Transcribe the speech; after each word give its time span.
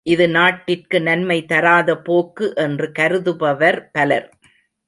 இது 0.05 0.29
நாட்டிற்கு 0.29 1.01
நன்மை 1.01 1.45
தராத 1.45 1.97
போக்கு 1.97 2.53
என்று 2.55 2.91
கருதுபவர் 2.99 3.79
பலர். 3.91 4.27